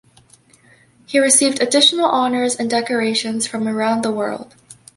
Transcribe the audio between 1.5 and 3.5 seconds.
additional honors and decorations